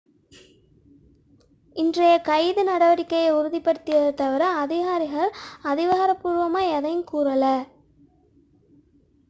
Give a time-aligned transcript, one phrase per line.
[1.75, 5.31] இன்றைய கைது நடவடிக்கையை உறுதிப்படுத்தியதைத் தவிர அதிகாரிகள்
[5.63, 7.55] அதிகாரப்பூர்வமாக எதையும் கூறவில்லை